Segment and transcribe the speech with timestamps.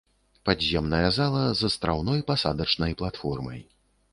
[0.47, 3.63] Падземная зала з астраўной пасадачнай платформай.